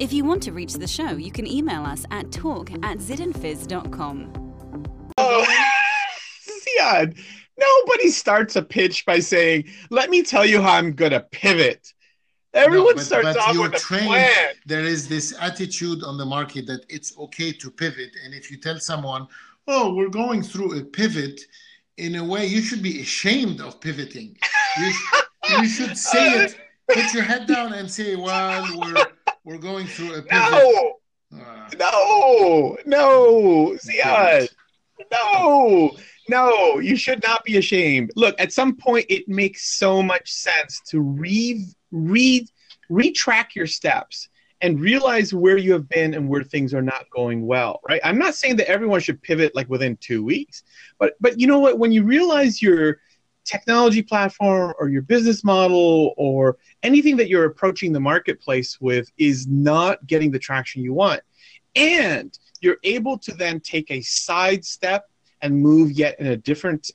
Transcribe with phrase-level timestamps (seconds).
[0.00, 4.32] If you want to reach the show, you can email us at talk at zidandfizz.com.
[5.18, 5.46] Oh,
[6.48, 7.18] Ziad,
[7.58, 11.92] nobody starts a pitch by saying, "Let me tell you how I'm going to pivot."
[12.54, 14.30] Everyone No, but- starts but off you're with a plan.
[14.66, 18.56] There is this attitude on the market that it's okay to pivot, and if you
[18.56, 19.26] tell someone,
[19.68, 21.38] "Oh, we're going through a pivot,"
[21.98, 24.36] in a way, you should be ashamed of pivoting.
[24.78, 25.12] You, sh-
[25.50, 26.56] you should say it.
[26.88, 29.06] Put your head down and say, "Well, we're
[29.44, 30.96] we're going through a pivot." No,
[31.32, 34.48] Uh, no, no, Ziad,
[35.12, 35.92] no,
[36.28, 36.78] no.
[36.80, 38.10] You should not be ashamed.
[38.16, 42.48] Look, at some point, it makes so much sense to re read,
[42.90, 44.28] retrack your steps
[44.60, 47.80] and realize where you have been and where things are not going well.
[47.88, 48.00] Right?
[48.02, 50.64] I'm not saying that everyone should pivot like within two weeks,
[50.98, 51.78] but but you know what?
[51.78, 52.98] When you realize your
[53.44, 59.46] technology platform or your business model or anything that you're approaching the marketplace with is
[59.46, 61.20] not getting the traction you want.
[61.74, 65.06] And you're able to then take a side step
[65.42, 66.90] and move yet in a different